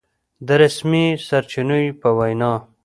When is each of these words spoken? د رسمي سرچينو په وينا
د 0.47 0.49
رسمي 0.61 1.05
سرچينو 1.27 1.77
په 2.01 2.09
وينا 2.17 2.53